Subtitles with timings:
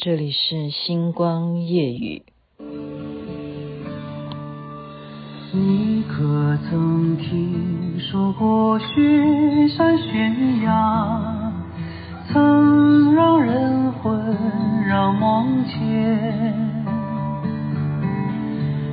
[0.00, 2.22] 这里是星光夜雨。
[5.52, 8.86] 你可曾听说过雪
[9.76, 11.52] 山悬崖，
[12.28, 16.84] 曾让人魂绕梦牵？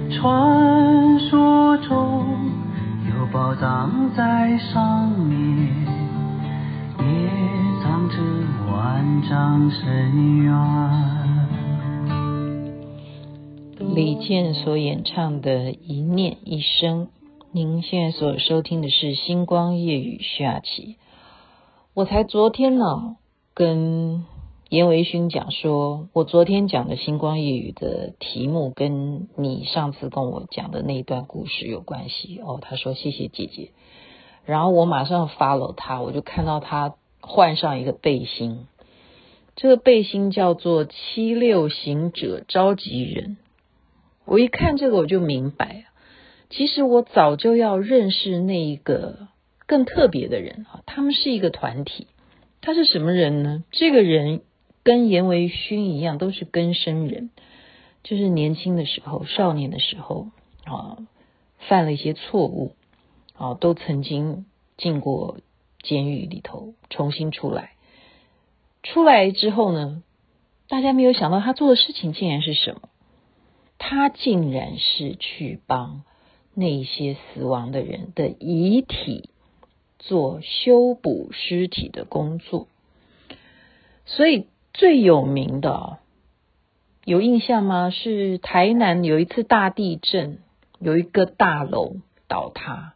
[0.10, 2.26] 传说中
[3.08, 5.70] 有宝藏在上面，
[9.26, 10.54] 万丈深渊。
[13.95, 17.08] 李健所演唱的《一念一生》，
[17.52, 20.98] 您现在所收听的是《星光夜雨》徐雅琪。
[21.96, 23.16] 我才昨天呢，
[23.55, 24.26] 跟
[24.70, 32.60] 严维勋讲说，我昨天讲的《星光夜雨》的题目跟你上次跟我讲的那一段故事有关系哦。
[32.62, 33.71] 他说谢谢姐姐，
[34.46, 38.68] 然后我马上 follow 他，我就看到他换上一个背心，
[39.55, 43.38] 这个背心叫做“七六行者召集人”。
[44.26, 45.85] 我一看这个，我就明白，
[46.49, 49.29] 其实我早就要认识那一个
[49.66, 50.82] 更特别的人啊。
[50.85, 52.07] 他们是一个团体，
[52.60, 53.63] 他是什么人呢？
[53.71, 54.41] 这个人
[54.84, 57.29] 跟严维勋一样，都是根生人，
[58.04, 60.27] 就是年轻的时候、少年的时候
[60.66, 60.98] 啊，
[61.60, 62.76] 犯了一些错误
[63.38, 65.38] 啊，都曾经进过
[65.81, 67.75] 监狱里头，重新出来。
[68.86, 70.03] 出来之后呢，
[70.69, 72.81] 大家没有想到他做的事情竟然是什么？
[73.78, 76.03] 他竟然是去帮
[76.53, 79.30] 那些死亡的人的遗体
[80.00, 82.68] 做修补尸体的工作，
[84.06, 85.97] 所以最有名的
[87.03, 87.90] 有印象吗？
[87.90, 90.40] 是台南有一次大地震，
[90.80, 91.97] 有一个大楼
[92.28, 92.94] 倒塌，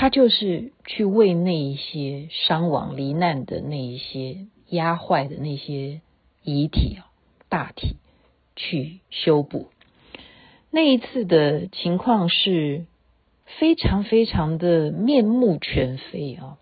[0.00, 6.00] 他就是去为那一些伤亡罹难的那一些压坏的那些
[6.44, 7.10] 遗体啊，
[7.48, 7.96] 大体。
[8.60, 9.68] 去修补。
[10.72, 12.86] 那一次的情况是
[13.60, 16.58] 非常非常的面目全非啊。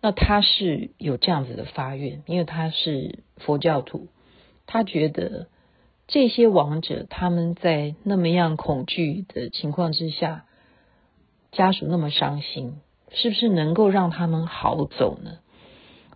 [0.00, 4.06] 那他是有这样子的发愿，因为他是佛教徒，
[4.66, 5.48] 他觉得
[6.06, 10.44] 这些亡者他们在那么样恐惧的情况之下，
[11.52, 15.38] 家属那么伤心，是不是能够让他们好走呢？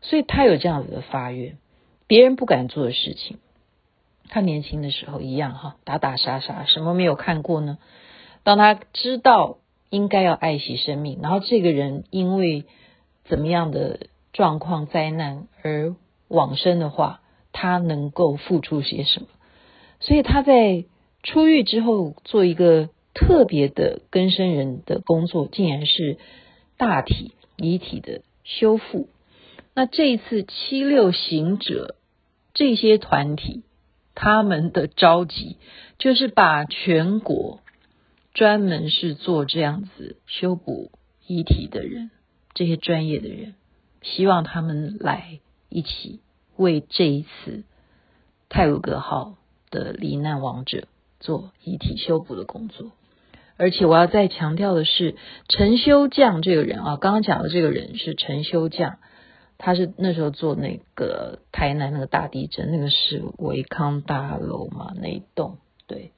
[0.00, 1.56] 所以他有这样子的发愿，
[2.06, 3.38] 别人不敢做的事情。
[4.28, 7.78] 他年轻的时候一样哈，打打杀杀，什么没有看过呢？
[8.44, 9.59] 当他知道
[9.91, 12.64] 应该要爱惜生命，然后这个人因为
[13.25, 15.94] 怎么样的状况灾难而
[16.28, 17.20] 往生的话，
[17.53, 19.26] 他能够付出些什么？
[20.00, 20.84] 所以他在
[21.22, 26.19] 出狱之后做一个特别的根生人的工作，竟然是
[26.77, 29.09] 大体遗体的修复。
[29.75, 31.97] 那这一次七六行者
[32.55, 33.62] 这些团体。
[34.15, 35.56] 他们的召集
[35.99, 37.61] 就是把全国
[38.34, 40.93] 专门是做这样子修补
[41.27, 42.11] 遗体的人，
[42.53, 43.55] 这些专业的人，
[44.03, 45.41] 希望他们来
[45.71, 46.21] 一起
[46.56, 47.65] 为这一次
[48.50, 49.39] 泰晤格号
[49.71, 52.91] 的罹难亡者做遗体修补的工作。
[53.57, 55.17] 而且我要再强调的是，
[55.49, 58.99] 陈修将这个人啊，刚刚讲的这个人是陈修将。
[59.65, 66.11] 他是那时候做那个台南那个大地震，那个是维康大楼嘛，那一栋，对，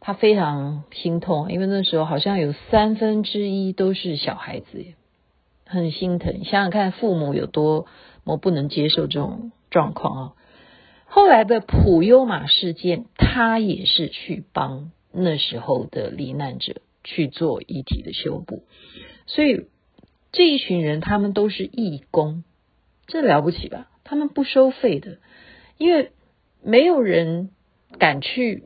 [0.00, 4.84] 他非常心痛，因为那时候好像有三分之一都是小孩子，
[5.66, 6.42] 很心疼。
[6.42, 7.86] 想想看，父母有多
[8.24, 10.32] 么不能接受这种状况啊！
[11.06, 18.64] 后来的普悠玛事件，他也是去帮那时候的罹难者去做遗体的修补，
[19.26, 19.66] 所以
[20.32, 22.44] 这一群人他们都是义工。
[23.06, 23.88] 这了不起吧？
[24.04, 25.18] 他们不收费的，
[25.78, 26.12] 因为
[26.62, 27.50] 没有人
[27.98, 28.64] 敢去，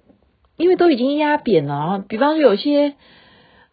[0.56, 2.04] 因为都已经压扁了。
[2.08, 2.94] 比方说有些，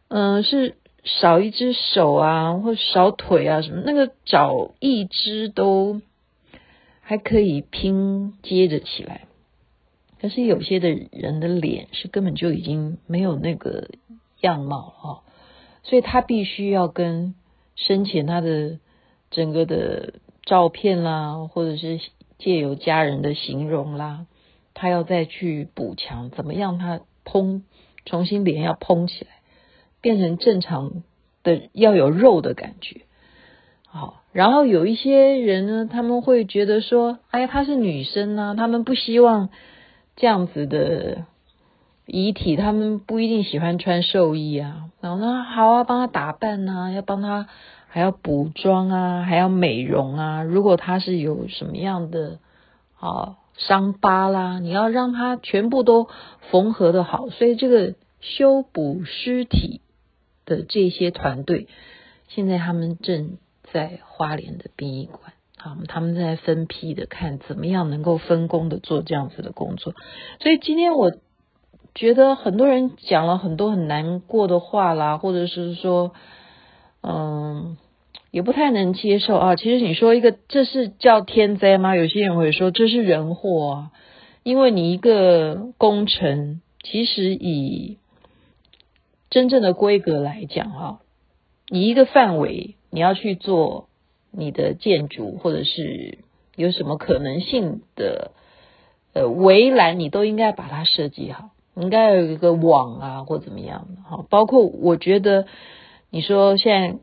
[0.10, 6.02] 嗯、是少一只手啊，或少腿啊什么，那个找一只都
[7.02, 9.26] 还可以拼接着起来。
[10.22, 13.90] 可是有些的人的脸是根本就已经没有那个
[14.42, 15.20] 样貌哦，
[15.84, 17.36] 所以他必须要跟
[17.76, 18.80] 生前他的
[19.32, 20.14] 整个的。
[20.46, 22.00] 照片啦，或者是
[22.40, 24.26] 借由家人的形容啦，
[24.74, 26.80] 他要再去补强，怎么样？
[26.80, 27.62] 他膨
[28.04, 29.30] 重新脸要膨起来，
[30.02, 31.04] 变成正常
[31.44, 33.02] 的，要有肉的感觉。
[33.86, 39.50] 好，然后有一些人呢，他们会觉得说，哎呀，她是女生啊，他们不希望
[40.20, 41.26] 这样子的
[42.06, 44.92] 遗体，他们不一定喜欢穿寿衣啊。
[45.02, 47.48] 然后呢，好啊，帮他打扮啊，要帮他。
[47.92, 50.44] 还要补妆啊，还要美容啊。
[50.44, 52.38] 如果他是有什么样的
[53.00, 56.08] 啊伤疤啦，你要让他全部都
[56.52, 57.30] 缝合的好。
[57.32, 59.82] 所以这个修补尸体
[60.46, 61.68] 的这些团队，
[62.28, 63.40] 现在他们正
[63.74, 69.94] 在花莲的殡仪馆，啊，他们在分批的看怎么样能够分工的做这样子的工作。
[70.42, 71.14] 所以今天我
[71.94, 76.14] 觉得很多人讲了很多很难过的话啦，或者是说，
[77.02, 77.78] 嗯。
[78.32, 79.56] 也不太能接受啊！
[79.56, 81.96] 其实你说一个这是叫天灾吗？
[81.96, 83.92] 有些人会说这是人祸啊，
[84.44, 87.98] 因为你一个工程，其实以
[89.32, 91.00] 真正的规格来讲啊，
[91.70, 93.89] 你一个范围你要去做
[94.32, 96.20] 你的建筑，或者是
[96.56, 98.32] 有什么可能性的
[99.14, 104.26] 呃围栏，你都应该把它设计好，应该有一个网啊，或怎么样的哈。
[104.30, 105.48] 包括我觉得
[106.10, 107.00] 你说现在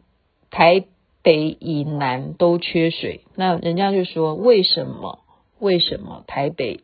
[0.51, 0.87] 台。
[1.23, 5.19] 北以南都缺水，那人家就说为什么？
[5.59, 6.83] 为什么台北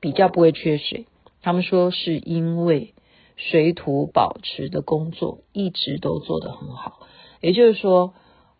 [0.00, 1.06] 比较不会缺水？
[1.40, 2.94] 他们说是因为
[3.36, 7.06] 水土保持的工作一直都做得很好，
[7.40, 8.12] 也就是说，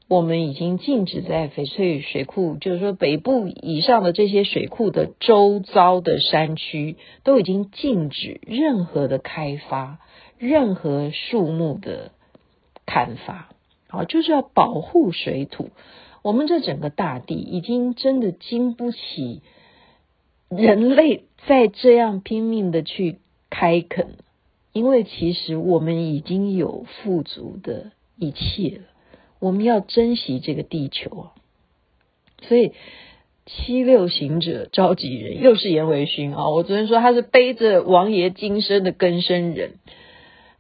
[0.08, 9.98] 我们已经禁止在翡翠水库，就是说北部以上的这些水库的周遭的山区都已经禁止任何的开发，
[10.38, 12.12] 任何树木的
[12.86, 13.48] 砍伐。
[13.88, 15.70] 好，就是要保护水土。
[16.22, 19.42] 我们这整个大地已经真的经不起
[20.48, 23.18] 人类再这样拼命的去
[23.50, 24.18] 开垦，
[24.72, 28.84] 因为其实我们已经有富足的一切了。
[29.38, 31.24] 我们要珍惜这个地球啊！
[32.42, 32.72] 所以
[33.44, 36.48] 七六行者召集人又是严维勋啊！
[36.50, 39.74] 我昨天说他是背着王爷今生的根生人。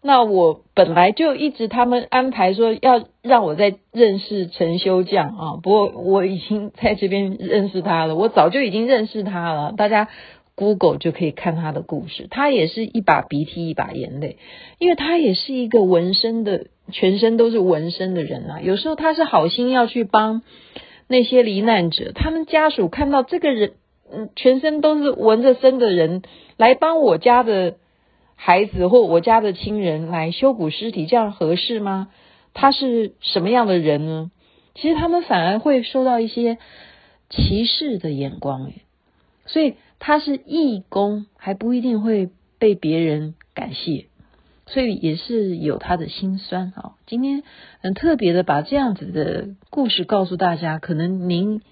[0.02, 9.72] 那我本来就一直他们安排说要让我在认识陈修匠啊，不过我已经在这边认识他了，我早就已经认识他了。
[9.76, 10.08] 大家
[10.54, 14.36] Google 就可以看他的故事，他也是一把鼻涕一把眼泪，
[14.78, 18.60] 因为他也是一个纹身的，全身都是纹身的人啊。
[18.60, 20.42] 有时候他是好心要去帮
[21.08, 23.74] 那些罹难者，他们家属看到这个人，
[24.12, 26.22] 嗯，全身都是纹着身的人
[26.56, 27.76] 来帮我家的。
[28.38, 32.08] 孩子或我家的亲人来修补尸体，这样合适吗？
[32.52, 34.30] 他是什么样的人呢？
[34.74, 36.58] 其实他们反而会受到一些
[37.30, 38.82] 歧视的眼光，诶，
[39.46, 42.28] 所以他是义工，还不一定会
[42.58, 44.04] 被别人感谢，
[44.66, 46.92] 所以也是有他的辛酸啊。
[47.06, 47.42] 今天
[47.80, 51.62] 很特别的把这样子的故事告诉大家，可能您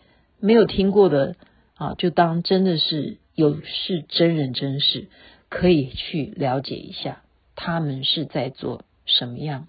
[0.41, 1.37] 没有听过的
[1.77, 5.09] 啊，就当真的是有是真人真事。
[5.51, 7.23] 可以去了解一下，
[7.55, 9.69] 他们是在做什么样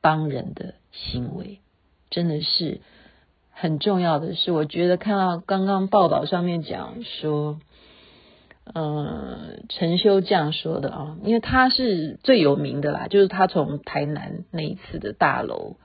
[0.00, 1.58] 帮人的行为，
[2.08, 2.80] 真的是
[3.50, 7.60] 很重要的是，我觉得看到刚刚报道上面讲说，
[8.74, 15.76] 呃，陈修这样说的啊，因为他是最有名的啦，就是他从台南那一次的大楼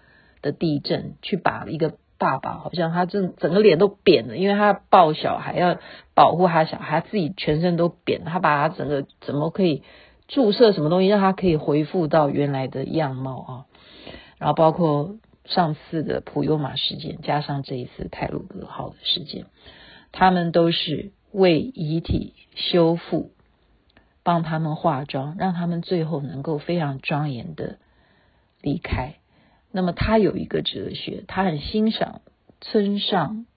[0.41, 1.93] 的地震去把一个。
[2.19, 5.79] 爸爸好像他整整个脸都扁了，因为他抱小孩要
[6.13, 8.23] 保护他小孩，自己全身都扁。
[8.23, 9.83] 他把他整个怎么可以
[10.29, 13.65] 注射什么东西，让他可以恢复到原来的样貌啊？
[14.37, 19.47] 然后包括上次的普悠玛事件，加上这一次泰鲁格号的事件，
[20.13, 23.31] 他们都是为遗体修复，
[24.23, 27.79] 帮他们化妆，让他们最后能够非常庄严的
[28.61, 29.15] 离开。
[29.71, 32.21] 那么他有一个哲学，他很欣赏
[32.61, 33.47] 村上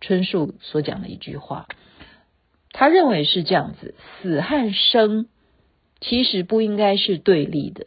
[0.00, 1.68] 春树所讲的一句话，
[2.72, 5.28] 他认为是这样子：死和生
[6.00, 7.86] 其实不应该是对立的，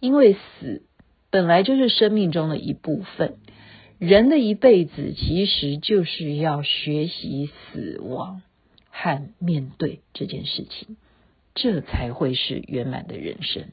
[0.00, 0.82] 因为死
[1.30, 3.36] 本来就是生命中的一部分。
[3.98, 8.42] 人的一辈子其实就是要学习死亡
[8.90, 10.96] 和面对这件事情，
[11.54, 13.68] 这才会是圆满的人生。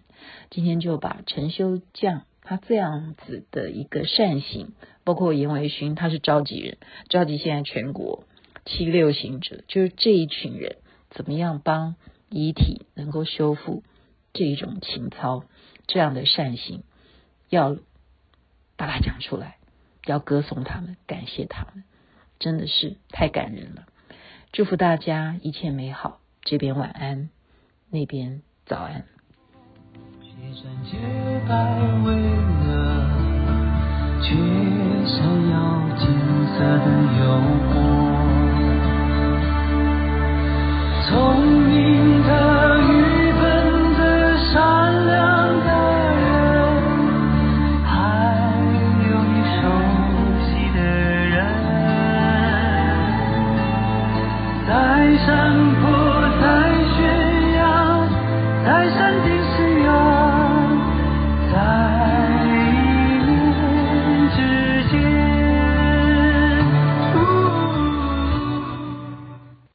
[0.49, 2.25] 今天就把陈修将。
[2.45, 4.73] 他这样子的一个善行，
[5.05, 6.77] 包括严维勋，他是召集人，
[7.07, 8.25] 召集现在全国
[8.65, 10.75] 七六行者，就是这一群人，
[11.09, 11.95] 怎么样帮
[12.29, 13.81] 遗体能够修复
[14.33, 15.45] 这一种情操，
[15.87, 16.83] 这样的善行，
[17.47, 17.77] 要
[18.75, 19.55] 把它讲出来，
[20.05, 21.83] 要歌颂他们，感谢他们，
[22.39, 23.83] 真的是太感人了。
[24.51, 27.29] 祝福大家一切美好，这边晚安，
[27.89, 29.05] 那边早安。
[30.21, 30.97] 街上洁
[31.47, 31.53] 白
[32.03, 32.15] 为
[32.67, 32.71] 了，
[34.21, 34.35] 却
[35.07, 35.55] 闪耀
[35.97, 36.05] 金
[36.47, 36.85] 色的
[37.17, 37.23] 诱
[37.71, 38.12] 惑。